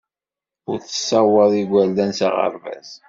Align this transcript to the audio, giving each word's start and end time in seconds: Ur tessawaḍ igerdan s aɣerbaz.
Ur 0.69 0.77
tessawaḍ 0.79 1.51
igerdan 1.61 2.11
s 2.17 2.19
aɣerbaz. 2.27 2.89